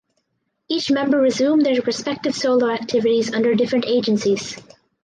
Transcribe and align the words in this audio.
Each 0.67 0.89
member 0.89 1.19
resumed 1.21 1.63
their 1.63 1.79
respective 1.83 2.33
solo 2.33 2.71
activities 2.71 3.31
under 3.31 3.53
different 3.53 3.85
agencies. 3.85 4.57